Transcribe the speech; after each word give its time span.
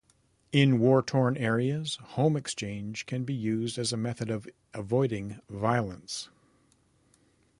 In 0.51 0.79
war-torn 0.79 1.37
areas, 1.37 1.97
home 2.01 2.35
exchange 2.35 3.05
can 3.05 3.23
be 3.23 3.35
used 3.35 3.77
as 3.77 3.93
a 3.93 3.97
method 3.97 4.31
of 4.31 4.47
avoiding 4.73 5.39
violence. 5.47 6.29